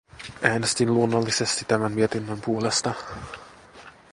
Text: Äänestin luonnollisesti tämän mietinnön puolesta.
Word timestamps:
Äänestin 0.41 0.93
luonnollisesti 0.93 1.65
tämän 1.67 1.91
mietinnön 1.91 2.41
puolesta. 2.41 2.93